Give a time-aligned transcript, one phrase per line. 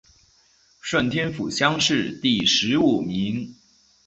[0.79, 3.53] 顺天府乡试第十五名。